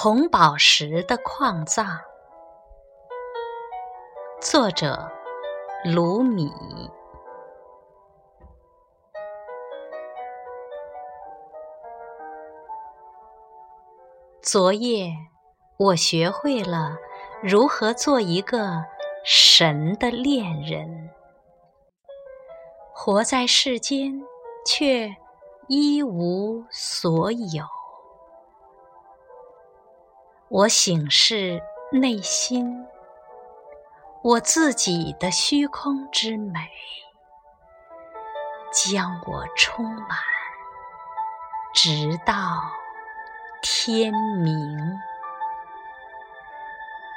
[0.00, 1.84] 红宝石的矿藏，
[4.40, 5.10] 作者
[5.84, 6.48] 卢米。
[14.40, 15.10] 昨夜，
[15.78, 16.96] 我学会了
[17.42, 18.84] 如何做一个
[19.24, 21.10] 神的恋人，
[22.94, 24.22] 活在世间，
[24.64, 25.12] 却
[25.66, 27.77] 一无所有。
[30.50, 31.62] 我醒视
[31.92, 32.86] 内心，
[34.22, 36.70] 我自己的虚空之美，
[38.72, 40.18] 将我充满，
[41.74, 42.62] 直到
[43.60, 44.98] 天明。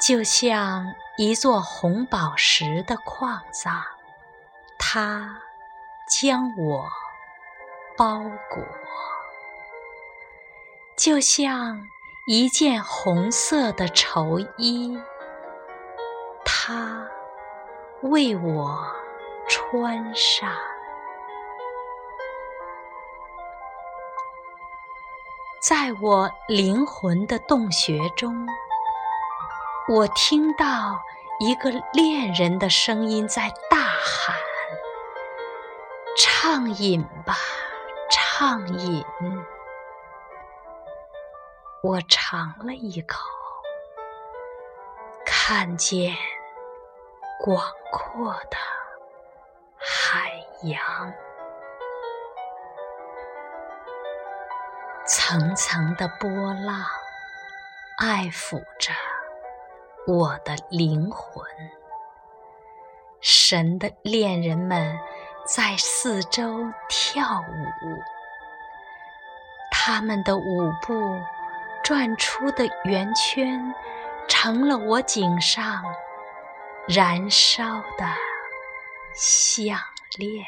[0.00, 3.84] 就像一座红宝石的矿藏，
[4.76, 5.40] 它
[6.08, 6.90] 将我
[7.96, 8.18] 包
[8.50, 8.64] 裹，
[10.96, 11.80] 就像。
[12.26, 14.96] 一件红色的绸衣，
[16.44, 17.08] 它
[18.02, 18.78] 为我
[19.48, 20.52] 穿上。
[25.62, 28.46] 在我灵魂的洞穴中，
[29.88, 31.00] 我听到
[31.38, 34.36] 一个恋人的声音在大喊
[36.18, 37.34] ：“畅饮吧，
[38.10, 39.04] 畅饮。”
[41.82, 43.18] 我尝了一口，
[45.24, 46.14] 看见
[47.38, 48.56] 广阔的
[49.78, 50.30] 海
[50.64, 51.10] 洋，
[55.06, 56.84] 层层的波浪
[57.96, 58.92] 爱抚着
[60.06, 61.42] 我的灵魂。
[63.22, 65.00] 神的恋人们
[65.46, 68.02] 在四周跳舞，
[69.70, 71.18] 他们的舞步。
[71.90, 73.74] 转出的圆圈，
[74.28, 75.82] 成了我颈上
[76.86, 77.64] 燃烧
[77.98, 78.06] 的
[79.12, 79.76] 项
[80.16, 80.46] 链。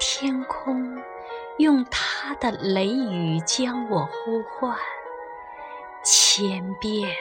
[0.00, 1.00] 天空
[1.58, 4.76] 用它的雷雨将我呼唤，
[6.02, 7.14] 千遍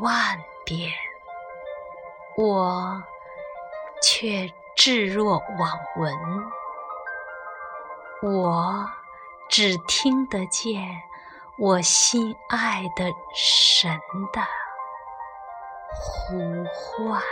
[0.00, 0.90] 万遍，
[2.36, 3.00] 我
[4.02, 6.12] 却置若罔闻。
[8.20, 8.90] 我。
[9.56, 10.82] 只听得见
[11.58, 13.04] 我心爱的
[13.36, 13.88] 神
[14.32, 14.40] 的
[15.94, 17.22] 呼唤。